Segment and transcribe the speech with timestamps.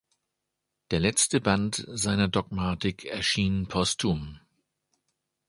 [0.89, 4.39] Der letzte Band seiner Dogmatik erschien postum.